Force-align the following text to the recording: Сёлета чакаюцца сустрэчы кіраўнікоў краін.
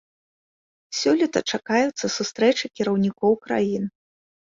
Сёлета 1.01 1.39
чакаюцца 1.55 2.05
сустрэчы 2.17 2.65
кіраўнікоў 2.81 3.33
краін. 3.49 3.83